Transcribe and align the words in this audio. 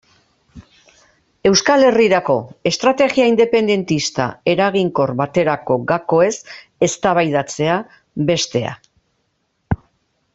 Euskal 1.49 1.83
Herrirako 1.89 2.37
estrategia 2.69 3.27
independentista 3.31 4.25
eraginkor 4.55 5.13
baterako 5.19 5.77
gakoez 5.95 6.33
eztabaidatzea, 6.89 7.77
bestea. 8.31 8.73